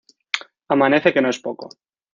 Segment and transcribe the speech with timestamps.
[0.75, 1.69] Amanece, que no es poco